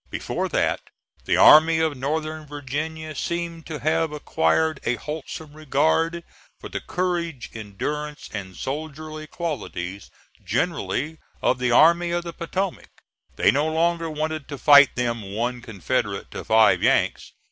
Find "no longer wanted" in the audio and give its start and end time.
13.51-14.47